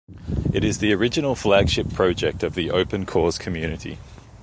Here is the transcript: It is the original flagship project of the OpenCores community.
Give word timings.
It 0.51 0.63
is 0.63 0.79
the 0.79 0.93
original 0.93 1.35
flagship 1.35 1.93
project 1.93 2.41
of 2.41 2.55
the 2.55 2.69
OpenCores 2.69 3.39
community. 3.39 3.99